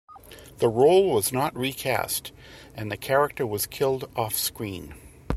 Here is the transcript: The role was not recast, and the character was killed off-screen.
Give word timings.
The 0.57 0.67
role 0.67 1.11
was 1.13 1.31
not 1.31 1.55
recast, 1.55 2.31
and 2.73 2.91
the 2.91 2.97
character 2.97 3.45
was 3.45 3.67
killed 3.67 4.09
off-screen. 4.15 4.95